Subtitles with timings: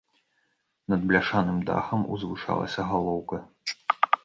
[0.93, 3.43] Над бляшаным дахам узвышалася галоўка.